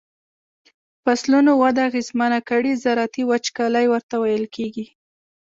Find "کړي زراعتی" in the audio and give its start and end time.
2.49-3.21